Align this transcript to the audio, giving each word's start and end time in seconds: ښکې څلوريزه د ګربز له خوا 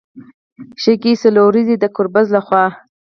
ښکې 0.81 1.13
څلوريزه 1.21 1.75
د 1.81 1.85
ګربز 1.95 2.27
له 2.35 2.41
خوا 2.45 2.65